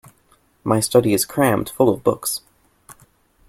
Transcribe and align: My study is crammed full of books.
My 0.63 0.79
study 0.79 1.13
is 1.13 1.25
crammed 1.25 1.69
full 1.69 1.87
of 1.87 2.03
books. 2.03 2.41